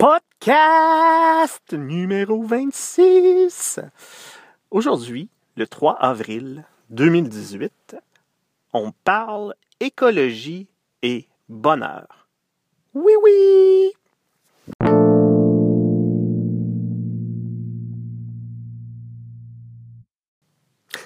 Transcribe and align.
Podcast 0.00 1.74
numéro 1.74 2.42
26. 2.42 3.80
Aujourd'hui, 4.70 5.28
le 5.56 5.66
3 5.66 5.92
avril 5.96 6.64
2018, 6.88 7.96
on 8.72 8.92
parle 9.04 9.54
écologie 9.78 10.68
et 11.02 11.28
bonheur. 11.50 12.28
Oui, 12.94 13.12
oui! 13.22 13.92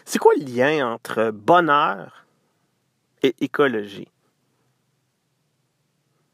C'est 0.05 0.21
quoi 0.21 0.35
le 0.37 0.45
lien 0.45 0.93
entre 0.93 1.33
bonheur 1.33 2.27
et 3.25 3.35
écologie? 3.41 4.07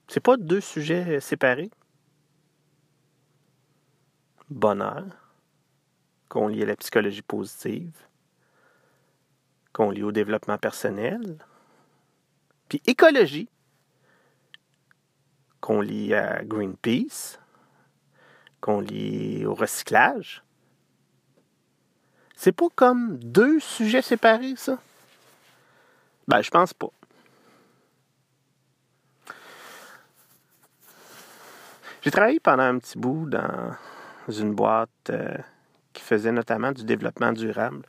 C'est 0.08 0.20
pas 0.20 0.36
deux 0.36 0.60
sujets 0.60 1.20
séparés? 1.20 1.70
Bonheur, 4.50 5.06
qu'on 6.28 6.48
lie 6.48 6.62
à 6.62 6.66
la 6.66 6.76
psychologie 6.76 7.22
positive, 7.22 7.92
qu'on 9.72 9.90
lie 9.90 10.02
au 10.02 10.12
développement 10.12 10.58
personnel, 10.58 11.38
puis 12.68 12.82
écologie, 12.86 13.48
qu'on 15.60 15.80
lie 15.80 16.14
à 16.14 16.44
Greenpeace, 16.44 17.38
qu'on 18.60 18.80
lie 18.80 19.44
au 19.46 19.54
recyclage. 19.54 20.42
C'est 22.34 22.52
pas 22.52 22.68
comme 22.74 23.18
deux 23.18 23.60
sujets 23.60 24.02
séparés, 24.02 24.56
ça? 24.56 24.78
Ben, 26.26 26.42
je 26.42 26.50
pense 26.50 26.72
pas. 26.74 26.90
J'ai 32.02 32.10
travaillé 32.10 32.40
pendant 32.40 32.62
un 32.62 32.78
petit 32.78 32.96
bout 32.98 33.28
dans 33.28 33.76
une 34.28 34.54
boîte 34.54 35.10
euh, 35.10 35.36
qui 35.92 36.02
faisait 36.02 36.32
notamment 36.32 36.72
du 36.72 36.84
développement 36.84 37.32
durable. 37.32 37.82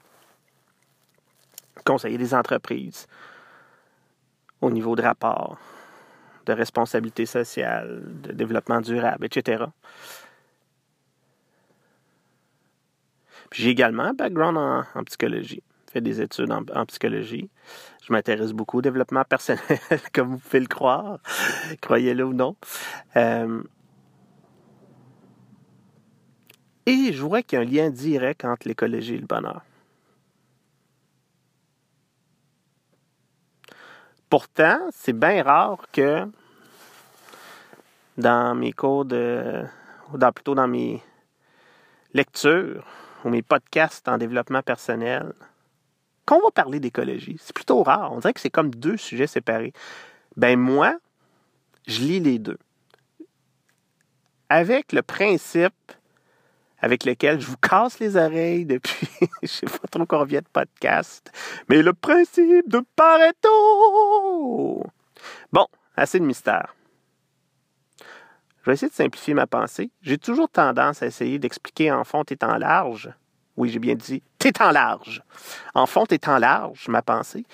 Conseiller 1.85 2.17
des 2.17 2.33
entreprises 2.33 3.07
au 4.61 4.69
niveau 4.69 4.95
de 4.95 5.01
rapport, 5.01 5.57
de 6.45 6.53
responsabilité 6.53 7.25
sociale, 7.25 8.03
de 8.21 8.31
développement 8.31 8.81
durable, 8.81 9.25
etc. 9.25 9.65
J'ai 13.51 13.69
également 13.69 14.03
un 14.03 14.13
background 14.13 14.57
en, 14.57 15.03
psychologie. 15.03 15.63
Fait 15.91 16.01
des 16.01 16.21
études 16.21 16.51
en, 16.51 16.85
psychologie. 16.85 17.49
Je 18.07 18.13
m'intéresse 18.13 18.53
beaucoup 18.53 18.77
au 18.77 18.81
développement 18.81 19.25
personnel, 19.25 19.79
comme 20.13 20.29
vous 20.29 20.37
pouvez 20.37 20.61
le 20.61 20.67
croire, 20.67 21.19
croyez-le 21.81 22.23
ou 22.23 22.33
non. 22.33 22.55
Euh, 23.17 23.61
et 26.85 27.13
je 27.13 27.21
vois 27.21 27.41
qu'il 27.43 27.57
y 27.57 27.61
a 27.61 27.63
un 27.83 27.85
lien 27.85 27.89
direct 27.89 28.45
entre 28.45 28.67
l'écologie 28.67 29.15
et 29.15 29.19
le 29.19 29.27
bonheur. 29.27 29.61
Pourtant, 34.29 34.79
c'est 34.93 35.13
bien 35.13 35.43
rare 35.43 35.77
que 35.91 36.25
dans 38.17 38.55
mes 38.55 38.71
cours 38.71 39.05
de. 39.05 39.63
ou 40.13 40.17
plutôt 40.31 40.55
dans 40.55 40.67
mes 40.67 41.03
lectures 42.13 42.85
ou 43.23 43.29
mes 43.29 43.41
podcasts 43.41 44.07
en 44.07 44.17
développement 44.17 44.61
personnel, 44.61 45.33
qu'on 46.25 46.39
va 46.39 46.51
parler 46.51 46.79
d'écologie. 46.79 47.37
C'est 47.41 47.53
plutôt 47.53 47.83
rare. 47.83 48.11
On 48.13 48.19
dirait 48.19 48.33
que 48.33 48.39
c'est 48.39 48.49
comme 48.49 48.71
deux 48.71 48.97
sujets 48.97 49.27
séparés. 49.27 49.73
Ben 50.37 50.57
moi, 50.57 50.97
je 51.87 51.99
lis 51.99 52.19
les 52.19 52.39
deux. 52.39 52.57
Avec 54.49 54.91
le 54.93 55.01
principe 55.01 55.73
avec 56.81 57.05
lequel 57.05 57.39
je 57.39 57.47
vous 57.47 57.57
casse 57.57 57.99
les 57.99 58.15
oreilles 58.15 58.65
depuis 58.65 59.07
je 59.41 59.47
sais 59.47 59.65
pas 59.65 59.87
trop 59.89 60.05
combien 60.05 60.39
de 60.39 60.47
podcasts. 60.51 61.31
Mais 61.69 61.81
le 61.81 61.93
principe 61.93 62.67
de 62.67 62.83
Pareto! 62.95 64.83
Bon, 65.51 65.67
assez 65.95 66.19
de 66.19 66.25
mystère. 66.25 66.75
Je 68.61 68.69
vais 68.69 68.73
essayer 68.73 68.89
de 68.89 68.95
simplifier 68.95 69.33
ma 69.33 69.47
pensée. 69.47 69.89
J'ai 70.01 70.17
toujours 70.17 70.49
tendance 70.49 71.01
à 71.01 71.07
essayer 71.07 71.39
d'expliquer 71.39 71.91
en 71.91 72.03
fond 72.03 72.23
et 72.29 72.37
en 72.43 72.57
large. 72.57 73.11
Oui, 73.57 73.69
j'ai 73.69 73.79
bien 73.79 73.95
dit, 73.95 74.21
t'es 74.37 74.61
en 74.61 74.71
large. 74.71 75.23
En 75.73 75.85
fond 75.85 76.05
et 76.05 76.19
en 76.27 76.37
large, 76.37 76.87
ma 76.87 77.01
pensée. 77.01 77.45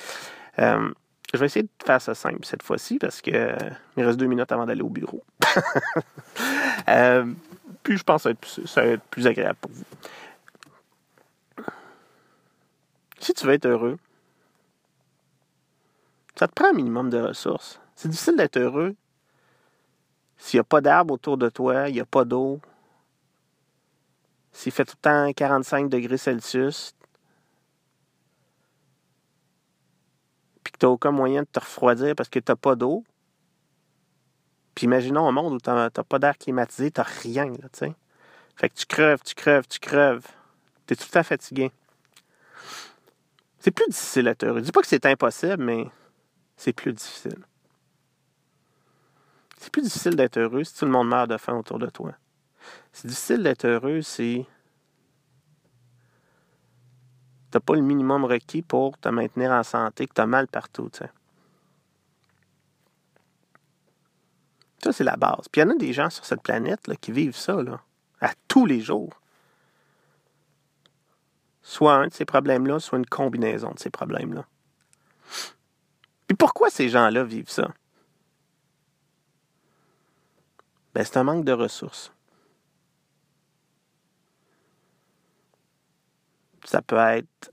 Euh, 0.60 0.92
je 1.34 1.40
vais 1.40 1.46
essayer 1.48 1.64
de 1.64 1.86
faire 1.86 2.02
ça 2.02 2.16
simple 2.16 2.44
cette 2.44 2.64
fois-ci 2.64 3.00
parce 3.00 3.22
que 3.22 3.32
euh, 3.32 3.56
reste 3.98 4.20
deux 4.20 4.28
minutes 4.28 4.52
avant 4.52 4.66
d'aller 4.66 4.82
au 4.82 4.90
bureau. 4.90 5.24
euh, 6.90 7.26
puis 7.88 7.98
je 7.98 8.04
pense 8.04 8.24
que 8.24 8.66
ça 8.66 8.82
va, 8.82 8.88
être 8.88 9.04
plus, 9.04 9.28
agréable 9.28 9.58
pour 9.62 9.72
vous. 9.72 9.86
Si 13.18 13.34
tu 13.34 13.46
veux 13.46 13.54
être 13.54 13.66
heureux, 13.66 13.98
ça 16.36 16.50
te 16.50 16.54
prend 16.54 16.72
un 16.72 16.74
minimum 16.74 17.10
de 17.10 17.18
ressources. 17.18 17.80
C'est 17.96 18.10
difficile 18.10 18.36
d'être 18.36 18.58
heureux 18.58 18.94
s'il 20.38 20.58
n'y 20.58 20.62
a 20.62 20.66
pas 20.66 20.82
d'arbres 20.82 21.14
autour 21.14 21.38
de 21.38 21.48
toi, 21.48 21.88
il 21.88 21.94
n'y 21.94 22.02
a 22.02 22.06
pas 22.06 22.26
d'eau, 22.26 22.60
s'il 24.52 24.74
fait 24.74 24.84
tout 24.84 24.98
le 24.98 25.02
temps 25.02 25.34
45 25.34 25.88
degrés 25.88 26.18
Celsius, 26.18 26.94
puis 30.62 30.74
que 30.74 30.78
tu 30.78 30.86
n'as 30.86 30.92
aucun 30.92 31.12
moyen 31.12 31.44
de 31.44 31.48
te 31.48 31.62
refroidir 31.62 32.16
parce 32.16 32.28
que 32.28 32.40
tu 32.40 32.52
n'as 32.52 32.58
pas 32.58 32.76
d'eau, 32.76 33.06
puis 34.78 34.86
imaginons 34.86 35.28
un 35.28 35.32
monde 35.32 35.54
où 35.54 35.58
tu 35.60 35.72
n'as 35.72 35.90
pas 35.90 36.20
d'air 36.20 36.38
climatisé, 36.38 36.92
tu 36.92 37.02
n'as 37.02 37.08
rien, 37.24 37.46
là, 37.48 37.68
tu 37.74 37.80
sais. 37.80 37.96
Fait 38.56 38.70
que 38.70 38.76
tu 38.76 38.86
creves, 38.86 39.24
tu 39.26 39.34
creves, 39.34 39.68
tu 39.68 39.80
creves. 39.80 40.28
Tu 40.86 40.94
es 40.94 40.96
tout 40.96 41.06
le 41.08 41.14
temps 41.14 41.24
fatigué. 41.24 41.72
C'est 43.58 43.72
plus 43.72 43.88
difficile 43.90 44.26
d'être 44.26 44.44
heureux. 44.44 44.60
Je 44.60 44.66
dis 44.66 44.72
pas 44.72 44.82
que 44.82 44.88
c'est 44.88 45.08
impossible, 45.08 45.64
mais 45.64 45.88
c'est 46.58 46.74
plus 46.74 46.94
difficile. 46.94 47.40
C'est 49.58 49.72
plus 49.72 49.82
difficile 49.82 50.16
d'être 50.16 50.38
heureux 50.38 50.64
si 50.64 50.78
tout 50.78 50.86
le 50.86 50.92
monde 50.92 51.08
meurt 51.08 51.28
de 51.28 51.38
faim 51.38 51.56
autour 51.56 51.80
de 51.80 51.88
toi. 51.88 52.14
C'est 52.94 53.08
difficile 53.08 53.42
d'être 53.42 53.66
heureux 53.66 54.04
si 54.04 54.46
tu 57.52 57.58
n'as 57.58 57.62
pas 57.62 57.74
le 57.74 57.82
minimum 57.82 58.26
requis 58.26 58.62
pour 58.62 58.96
te 59.00 59.10
maintenir 59.10 59.50
en 59.50 59.64
santé, 59.64 60.06
que 60.06 60.14
tu 60.14 60.22
as 60.22 60.28
mal 60.28 60.48
partout. 60.48 60.92
Tu 60.94 61.04
Ça, 64.88 64.94
c'est 64.94 65.04
la 65.04 65.18
base. 65.18 65.50
Puis 65.52 65.60
il 65.60 65.66
y 65.66 65.68
en 65.68 65.72
a 65.72 65.76
des 65.76 65.92
gens 65.92 66.10
sur 66.10 66.24
cette 66.24 66.42
planète 66.42 66.88
là, 66.88 66.96
qui 66.96 67.12
vivent 67.12 67.36
ça 67.36 67.62
là, 67.62 67.82
à 68.22 68.32
tous 68.48 68.66
les 68.66 68.80
jours. 68.80 69.20
Soit 71.62 71.94
un 71.94 72.08
de 72.08 72.14
ces 72.14 72.24
problèmes-là, 72.24 72.80
soit 72.80 72.98
une 72.98 73.06
combinaison 73.06 73.72
de 73.72 73.80
ces 73.80 73.90
problèmes-là. 73.90 74.46
Puis 76.26 76.38
pourquoi 76.38 76.70
ces 76.70 76.88
gens-là 76.88 77.26
vivent 77.26 77.50
ça? 77.50 77.68
Ben, 80.96 81.04
c'est 81.04 81.18
un 81.18 81.24
manque 81.24 81.44
de 81.44 81.52
ressources. 81.52 82.14
Ça 86.64 86.82
peut 86.82 86.96
être. 86.96 87.52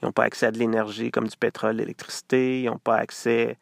Ils 0.00 0.04
n'ont 0.04 0.12
pas 0.12 0.22
accès 0.22 0.46
à 0.46 0.52
de 0.52 0.58
l'énergie 0.58 1.10
comme 1.10 1.26
du 1.26 1.36
pétrole, 1.36 1.74
l'électricité. 1.74 2.62
Ils 2.62 2.66
n'ont 2.66 2.78
pas 2.78 2.98
accès 2.98 3.58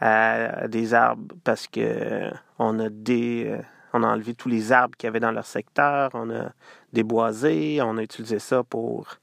à 0.00 0.68
des 0.68 0.94
arbres 0.94 1.34
parce 1.44 1.66
que 1.66 2.30
on 2.58 2.78
a 2.78 2.88
des 2.88 3.46
euh, 3.46 3.62
on 3.92 4.02
a 4.02 4.08
enlevé 4.08 4.34
tous 4.34 4.48
les 4.48 4.72
arbres 4.72 4.94
qu'il 4.96 5.06
y 5.06 5.08
avait 5.08 5.20
dans 5.20 5.30
leur 5.30 5.46
secteur, 5.46 6.10
on 6.14 6.30
a 6.30 6.50
déboisé, 6.92 7.80
on 7.82 7.96
a 7.96 8.02
utilisé 8.02 8.38
ça 8.38 8.62
pour 8.62 9.16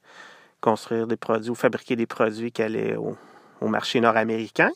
construire 0.60 1.06
des 1.06 1.16
produits 1.16 1.50
ou 1.50 1.54
fabriquer 1.54 1.94
des 1.94 2.06
produits 2.06 2.50
qui 2.50 2.62
allaient 2.62 2.96
au, 2.96 3.16
marché 3.68 4.00
nord-américain. 4.00 4.70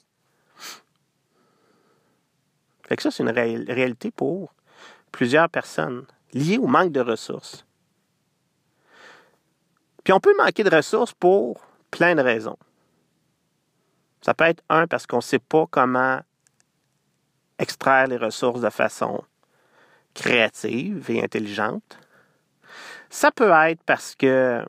Fait 2.87 2.97
que 2.97 3.03
ça, 3.03 3.10
c'est 3.10 3.22
une 3.22 3.31
réalité 3.31 4.11
pour 4.11 4.55
plusieurs 5.12 5.50
personnes 5.50 6.06
liées 6.32 6.58
au 6.58 6.67
manque 6.67 6.93
de 6.93 7.00
ressources. 7.00 7.67
Puis 10.05 10.12
on 10.14 10.20
peut 10.20 10.34
manquer 10.38 10.64
de 10.64 10.75
ressources 10.75 11.12
pour 11.12 11.61
plein 11.90 12.14
de 12.14 12.22
raisons. 12.22 12.56
Ça 14.23 14.35
peut 14.35 14.44
être 14.44 14.62
un 14.69 14.87
parce 14.87 15.06
qu'on 15.06 15.17
ne 15.17 15.23
sait 15.23 15.38
pas 15.38 15.67
comment 15.70 16.20
extraire 17.59 18.06
les 18.06 18.17
ressources 18.17 18.61
de 18.61 18.70
façon 18.70 19.25
créative 20.15 21.11
et 21.11 21.23
intelligente. 21.23 21.99
Ça 23.11 23.31
peut 23.31 23.50
être 23.50 23.82
parce 23.85 24.15
que 24.15 24.65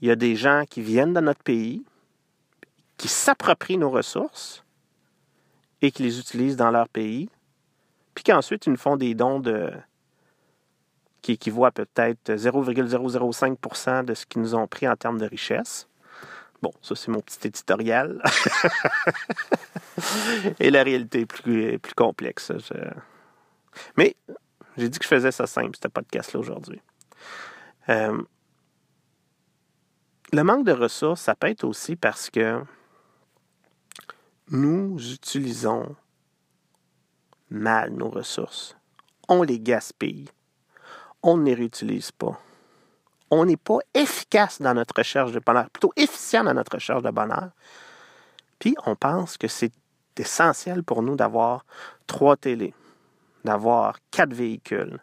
il 0.00 0.08
y 0.08 0.10
a 0.10 0.16
des 0.16 0.36
gens 0.36 0.64
qui 0.68 0.82
viennent 0.82 1.14
dans 1.14 1.22
notre 1.22 1.42
pays, 1.42 1.84
qui 2.98 3.08
s'approprient 3.08 3.78
nos 3.78 3.90
ressources 3.90 4.64
et 5.80 5.90
qui 5.90 6.02
les 6.02 6.18
utilisent 6.18 6.56
dans 6.56 6.70
leur 6.70 6.88
pays, 6.88 7.30
puis 8.14 8.24
qu'ensuite 8.24 8.66
ils 8.66 8.70
nous 8.70 8.76
font 8.76 8.96
des 8.96 9.14
dons 9.14 9.40
de 9.40 9.72
qui 11.22 11.32
équivaut 11.32 11.64
à 11.64 11.72
peut-être 11.72 12.34
0,005% 12.34 14.04
de 14.04 14.14
ce 14.14 14.26
qu'ils 14.26 14.42
nous 14.42 14.54
ont 14.54 14.68
pris 14.68 14.86
en 14.86 14.94
termes 14.94 15.18
de 15.18 15.26
richesse. 15.26 15.88
Bon, 16.62 16.72
ça 16.82 16.94
c'est 16.94 17.10
mon 17.10 17.20
petit 17.20 17.48
éditorial. 17.48 18.22
Et 20.60 20.70
la 20.70 20.82
réalité 20.82 21.20
est 21.20 21.26
plus, 21.26 21.94
complexe. 21.94 22.52
Mais 23.96 24.16
j'ai 24.76 24.88
dit 24.88 24.98
que 24.98 25.04
je 25.04 25.08
faisais 25.08 25.32
ça 25.32 25.46
simple, 25.46 25.76
ce 25.80 25.88
podcast-là 25.88 26.40
aujourd'hui. 26.40 26.80
Euh, 27.88 28.22
le 30.32 30.42
manque 30.42 30.66
de 30.66 30.72
ressources, 30.72 31.20
ça 31.20 31.34
peut 31.34 31.48
être 31.48 31.64
aussi 31.64 31.96
parce 31.96 32.30
que 32.30 32.62
nous 34.50 34.98
utilisons 35.12 35.94
mal 37.50 37.92
nos 37.92 38.10
ressources. 38.10 38.76
On 39.28 39.42
les 39.42 39.60
gaspille. 39.60 40.28
On 41.22 41.36
ne 41.36 41.44
les 41.44 41.54
réutilise 41.54 42.12
pas. 42.12 42.40
On 43.30 43.44
n'est 43.44 43.56
pas 43.56 43.78
efficace 43.94 44.60
dans 44.60 44.74
notre 44.74 44.94
recherche 44.96 45.32
de 45.32 45.40
bonheur, 45.40 45.68
plutôt 45.70 45.92
efficient 45.96 46.44
dans 46.44 46.54
notre 46.54 46.74
recherche 46.74 47.02
de 47.02 47.10
bonheur. 47.10 47.50
Puis 48.58 48.76
on 48.86 48.94
pense 48.94 49.36
que 49.36 49.48
c'est 49.48 49.72
essentiel 50.16 50.82
pour 50.82 51.02
nous 51.02 51.16
d'avoir 51.16 51.64
trois 52.06 52.36
télés, 52.36 52.74
d'avoir 53.44 53.98
quatre 54.10 54.32
véhicules, 54.32 55.02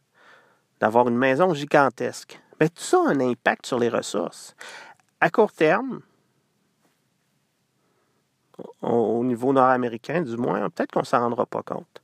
d'avoir 0.80 1.08
une 1.08 1.18
maison 1.18 1.54
gigantesque. 1.54 2.40
Mais 2.60 2.70
tout 2.70 2.81
ça 2.81 2.98
a 2.98 3.10
un 3.10 3.20
impact 3.20 3.66
sur 3.66 3.80
les 3.80 3.90
ressources. 3.90 4.56
À 5.20 5.30
court 5.30 5.52
terme, 5.52 6.02
au 8.81 9.24
niveau 9.24 9.54
nord-américain 9.54 10.22
du 10.22 10.38
moins, 10.38 10.70
peut-être 10.70 10.92
qu'on 10.92 11.02
ne 11.02 11.06
s'en 11.06 11.20
rendra 11.20 11.46
pas 11.46 11.64
compte. 11.64 12.02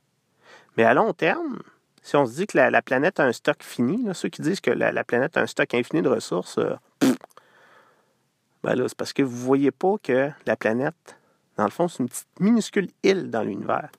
Mais 0.76 0.84
à 0.84 0.94
long 0.94 1.12
terme, 1.12 1.60
si 2.02 2.16
on 2.16 2.26
se 2.26 2.34
dit 2.34 2.46
que 2.46 2.56
la, 2.56 2.82
planète 2.82 3.20
a 3.20 3.24
un 3.24 3.32
stock 3.32 3.62
fini, 3.62 4.06
ceux 4.14 4.28
qui 4.28 4.42
disent 4.42 4.60
que 4.60 4.70
la, 4.70 5.04
planète 5.04 5.36
a 5.36 5.42
un 5.42 5.46
stock 5.46 5.74
infini 5.74 6.02
de 6.02 6.08
ressources, 6.08 6.58
euh, 6.58 6.74
ben 8.62 8.74
là, 8.74 8.88
c'est 8.88 8.96
parce 8.96 9.12
que 9.12 9.22
vous 9.22 9.36
ne 9.36 9.44
voyez 9.44 9.70
pas 9.70 9.96
que 10.02 10.30
la 10.46 10.56
planète, 10.56 11.18
dans 11.56 11.64
le 11.64 11.70
fond, 11.70 11.88
c'est 11.88 12.02
une 12.02 12.08
petite 12.08 12.40
minuscule 12.40 12.88
île 13.02 13.30
dans 13.30 13.42
l'univers. 13.42 13.90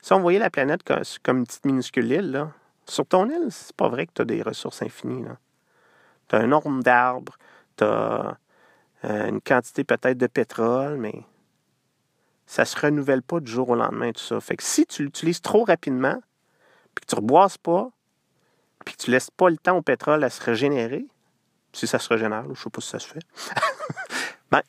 Si 0.00 0.12
on 0.12 0.20
voyait 0.20 0.38
la 0.38 0.50
planète 0.50 0.82
comme, 0.82 1.38
une 1.38 1.46
petite 1.46 1.64
minuscule 1.64 2.10
île, 2.10 2.46
sur 2.86 3.06
ton 3.06 3.28
île, 3.28 3.48
c'est 3.50 3.74
pas 3.76 3.88
vrai 3.88 4.06
que 4.06 4.12
tu 4.14 4.22
as 4.22 4.24
des 4.24 4.42
ressources 4.42 4.82
infinies. 4.82 5.24
Tu 6.28 6.36
as 6.36 6.40
un 6.40 6.48
nombre 6.48 6.82
d'arbres, 6.82 7.36
tu 7.76 7.84
as 7.84 8.36
euh, 9.04 9.28
une 9.28 9.40
quantité 9.40 9.84
peut-être 9.84 10.18
de 10.18 10.26
pétrole, 10.26 10.96
mais 10.96 11.24
ça 12.46 12.64
se 12.64 12.78
renouvelle 12.78 13.22
pas 13.22 13.40
du 13.40 13.50
jour 13.50 13.70
au 13.70 13.74
lendemain, 13.76 14.12
tout 14.12 14.22
ça. 14.22 14.40
Fait 14.40 14.56
que 14.56 14.62
si 14.62 14.86
tu 14.86 15.04
l'utilises 15.04 15.40
trop 15.40 15.64
rapidement, 15.64 16.20
puis 16.94 17.04
que 17.04 17.06
tu 17.06 17.14
ne 17.14 17.20
reboises 17.20 17.58
pas, 17.58 17.90
puis 18.84 18.94
que 18.94 19.02
tu 19.02 19.10
laisses 19.10 19.30
pas 19.30 19.50
le 19.50 19.56
temps 19.56 19.76
au 19.76 19.82
pétrole 19.82 20.22
à 20.24 20.30
se 20.30 20.42
régénérer, 20.42 21.06
si 21.72 21.86
ça 21.86 21.98
se 21.98 22.08
régénère, 22.08 22.44
je 22.44 22.50
ne 22.50 22.54
sais 22.54 22.70
pas 22.70 22.80
si 22.80 22.88
ça 22.88 22.98
se 22.98 23.08
fait, 23.08 23.20
ben, 24.50 24.62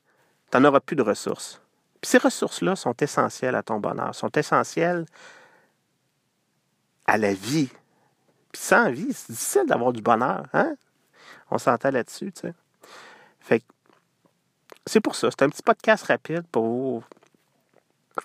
tu 0.51 0.57
n'en 0.57 0.69
auras 0.69 0.79
plus 0.79 0.95
de 0.95 1.01
ressources. 1.01 1.61
Puis 2.01 2.11
ces 2.11 2.17
ressources-là 2.17 2.75
sont 2.75 2.95
essentielles 2.99 3.55
à 3.55 3.63
ton 3.63 3.79
bonheur, 3.79 4.13
sont 4.13 4.31
essentielles 4.31 5.05
à 7.05 7.17
la 7.17 7.33
vie. 7.33 7.69
Puis 8.51 8.61
sans 8.61 8.91
vie, 8.91 9.13
c'est 9.13 9.31
difficile 9.31 9.65
d'avoir 9.67 9.93
du 9.93 10.01
bonheur, 10.01 10.45
hein? 10.53 10.75
On 11.49 11.57
s'entend 11.57 11.91
là-dessus, 11.91 12.31
tu 12.31 12.41
sais. 12.41 12.53
Fait 13.39 13.59
que 13.59 13.65
c'est 14.85 15.01
pour 15.01 15.15
ça, 15.15 15.29
c'est 15.31 15.43
un 15.43 15.49
petit 15.49 15.63
podcast 15.63 16.05
rapide 16.05 16.43
pour 16.51 16.63
vous 16.63 17.03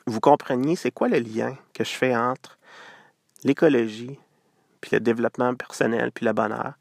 vous 0.07 0.21
compreniez 0.21 0.77
c'est 0.77 0.91
quoi 0.91 1.09
le 1.09 1.19
lien 1.19 1.57
que 1.73 1.85
je 1.85 1.91
fais 1.91 2.15
entre 2.15 2.58
l'écologie, 3.45 4.19
puis 4.81 4.91
le 4.93 5.01
développement 5.01 5.55
personnel, 5.55 6.13
puis 6.13 6.25
le 6.25 6.33
bonheur. 6.33 6.75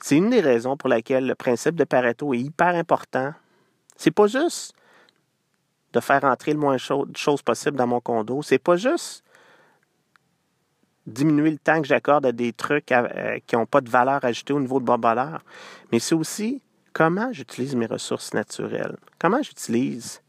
C'est 0.00 0.16
une 0.16 0.30
des 0.30 0.40
raisons 0.40 0.76
pour 0.76 0.88
laquelle 0.88 1.26
le 1.26 1.34
principe 1.34 1.76
de 1.76 1.84
Pareto 1.84 2.34
est 2.34 2.38
hyper 2.38 2.74
important. 2.74 3.32
C'est 3.96 4.10
pas 4.10 4.26
juste 4.26 4.74
de 5.92 6.00
faire 6.00 6.24
entrer 6.24 6.52
le 6.52 6.58
moins 6.58 6.76
de 6.76 7.16
choses 7.16 7.42
possible 7.42 7.76
dans 7.76 7.86
mon 7.86 8.00
condo. 8.00 8.42
C'est 8.42 8.58
pas 8.58 8.76
juste 8.76 9.24
diminuer 11.06 11.50
le 11.50 11.58
temps 11.58 11.80
que 11.80 11.86
j'accorde 11.86 12.26
à 12.26 12.32
des 12.32 12.52
trucs 12.52 12.90
euh, 12.92 13.38
qui 13.46 13.56
n'ont 13.56 13.66
pas 13.66 13.80
de 13.80 13.90
valeur 13.90 14.24
ajoutée 14.24 14.52
au 14.52 14.60
niveau 14.60 14.80
de 14.80 14.84
mon 14.84 14.98
bonheur. 14.98 15.42
Mais 15.92 15.98
c'est 15.98 16.14
aussi 16.14 16.62
comment 16.92 17.32
j'utilise 17.32 17.76
mes 17.76 17.86
ressources 17.86 18.34
naturelles. 18.34 18.96
Comment 19.18 19.42
j'utilise 19.42 20.20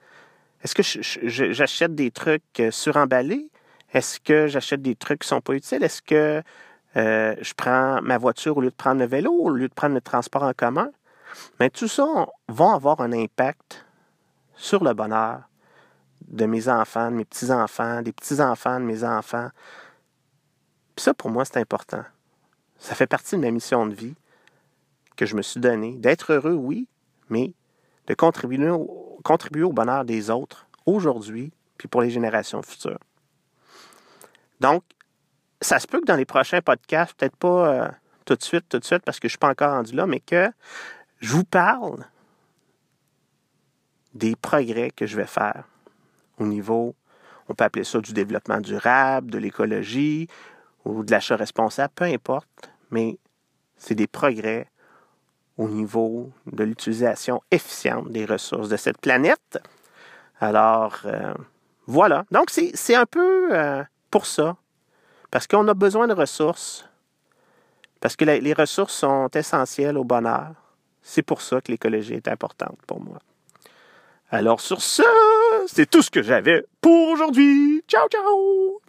est-ce 0.66 0.74
que 0.74 1.52
j'achète 1.54 1.94
des 1.94 2.10
trucs 2.10 2.42
euh, 2.60 2.72
suremballés? 2.72 3.50
Est-ce 3.96 4.20
que 4.20 4.48
j'achète 4.48 4.82
des 4.82 4.96
trucs 4.96 5.22
qui 5.22 5.26
ne 5.28 5.38
sont 5.38 5.42
pas 5.42 5.54
utiles? 5.54 5.82
Est-ce 5.82 6.02
que 6.02 6.44
euh, 6.98 7.36
je 7.40 7.54
prends 7.54 8.02
ma 8.02 8.18
voiture 8.18 8.58
au 8.58 8.62
lieu 8.62 8.70
de 8.70 8.76
prendre 8.76 9.00
le 9.00 9.08
vélo, 9.08 9.32
au 9.32 9.50
lieu 9.50 9.70
de 9.70 9.74
prendre 9.74 9.96
le 9.96 10.02
transport 10.02 10.44
en 10.44 10.52
commun? 10.52 10.92
Mais 11.62 11.70
tout 11.70 11.88
ça 11.88 12.28
va 12.50 12.74
avoir 12.74 13.00
un 13.00 13.14
impact 13.14 13.86
sur 14.58 14.84
le 14.84 14.94
bonheur 14.94 15.44
de 16.28 16.46
mes 16.46 16.68
enfants, 16.68 17.10
de 17.10 17.16
mes 17.16 17.24
petits-enfants, 17.24 18.02
des 18.02 18.12
petits-enfants 18.12 18.82
de 18.82 18.86
mes 18.86 19.06
enfants. 19.06 19.48
Puis 20.98 21.04
ça, 21.06 21.14
pour 21.14 21.30
moi, 21.30 21.46
c'est 21.46 21.58
important. 21.58 22.04
Ça 22.78 22.96
fait 22.96 23.08
partie 23.08 23.38
de 23.38 23.42
ma 23.42 23.52
mission 23.52 23.88
de 23.88 23.94
vie 23.94 24.16
que 25.16 25.26
je 25.26 25.38
me 25.38 25.42
suis 25.42 25.62
donnée. 25.62 25.96
D'être 25.96 26.34
heureux, 26.34 26.54
oui, 26.54 26.90
mais 27.30 27.54
de 28.08 28.14
contribuer 28.14 28.70
au, 28.70 29.22
contribuer 29.24 29.64
au 29.64 29.72
bonheur 29.72 30.04
des 30.04 30.30
autres 30.30 30.68
aujourd'hui, 30.86 31.54
puis 31.78 31.88
pour 31.88 32.02
les 32.02 32.10
générations 32.10 32.62
futures. 32.62 33.00
Donc, 34.66 34.84
ça 35.62 35.78
se 35.78 35.86
peut 35.86 36.00
que 36.02 36.06
dans 36.06 36.16
les 36.16 36.26
prochains 36.26 36.60
podcasts, 36.60 37.14
peut-être 37.14 37.36
pas 37.36 37.68
euh, 37.68 37.88
tout 38.26 38.34
de 38.34 38.42
suite, 38.42 38.68
tout 38.68 38.80
de 38.80 38.84
suite, 38.84 39.04
parce 39.06 39.20
que 39.20 39.28
je 39.28 39.34
ne 39.34 39.34
suis 39.34 39.38
pas 39.38 39.52
encore 39.52 39.74
rendu 39.74 39.94
là, 39.96 40.08
mais 40.08 40.20
que 40.20 40.50
je 41.20 41.34
vous 41.34 41.44
parle 41.44 42.04
des 44.16 44.36
progrès 44.36 44.90
que 44.90 45.06
je 45.06 45.18
vais 45.18 45.28
faire 45.28 45.66
au 46.40 46.48
niveau, 46.48 46.96
on 47.48 47.54
peut 47.54 47.64
appeler 47.64 47.86
ça 47.86 48.00
du 48.00 48.12
développement 48.12 48.60
durable, 48.60 49.30
de 49.30 49.38
l'écologie 49.38 50.28
ou 50.84 51.04
de 51.04 51.12
l'achat 51.12 51.36
responsable, 51.36 51.94
peu 51.94 52.06
importe, 52.06 52.72
mais 52.90 53.20
c'est 53.78 53.94
des 53.94 54.08
progrès 54.08 54.68
au 55.58 55.70
niveau 55.70 56.32
de 56.48 56.64
l'utilisation 56.64 57.40
efficiente 57.52 58.10
des 58.10 58.26
ressources 58.26 58.70
de 58.70 58.78
cette 58.78 58.98
planète. 58.98 59.60
Alors, 60.40 61.02
euh, 61.06 61.36
voilà. 61.86 62.26
Donc, 62.32 62.50
c'est 62.50 62.96
un 62.96 63.06
peu 63.06 63.56
euh, 63.56 63.84
pour 64.16 64.28
ça. 64.28 64.56
Parce 65.30 65.46
qu'on 65.46 65.68
a 65.68 65.74
besoin 65.74 66.08
de 66.08 66.14
ressources. 66.14 66.88
Parce 68.00 68.16
que 68.16 68.24
les 68.24 68.54
ressources 68.54 68.94
sont 68.94 69.28
essentielles 69.36 69.98
au 69.98 70.06
bonheur. 70.06 70.54
C'est 71.02 71.22
pour 71.22 71.42
ça 71.42 71.60
que 71.60 71.70
l'écologie 71.70 72.14
est 72.14 72.30
importante 72.30 72.78
pour 72.88 73.02
moi. 73.02 73.20
Alors, 74.30 74.62
sur 74.62 74.82
ce, 74.82 75.04
c'est 75.68 75.90
tout 75.90 76.02
ce 76.02 76.10
que 76.10 76.24
j'avais 76.24 76.66
pour 76.80 77.10
aujourd'hui. 77.10 77.84
Ciao, 77.90 78.08
ciao! 78.08 78.85